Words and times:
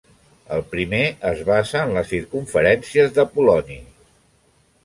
El 0.55 0.63
primer 0.71 1.01
es 1.33 1.43
basa 1.51 1.83
en 1.87 1.93
les 1.97 2.09
Circumferències 2.13 3.15
d'Apol·loni. 3.19 3.79